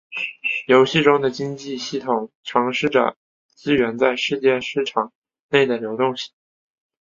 [0.65, 3.15] 游戏中的经济系统尝试着
[3.53, 5.13] 资源在世界市场
[5.49, 6.33] 内的流动性。